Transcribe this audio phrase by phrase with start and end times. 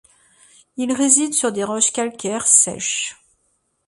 [0.77, 3.17] Il réside sur des roches calcaires sèches.